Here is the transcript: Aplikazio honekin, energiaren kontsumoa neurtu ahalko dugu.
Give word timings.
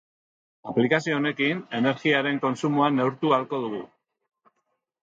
Aplikazio 0.71 1.17
honekin, 1.17 1.61
energiaren 1.81 2.43
kontsumoa 2.47 2.89
neurtu 2.97 3.39
ahalko 3.39 3.63
dugu. 3.69 3.85